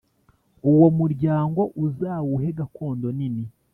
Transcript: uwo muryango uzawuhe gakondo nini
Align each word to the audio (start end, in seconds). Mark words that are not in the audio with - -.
uwo 0.71 0.87
muryango 0.99 1.61
uzawuhe 1.85 2.47
gakondo 2.59 3.07
nini 3.17 3.43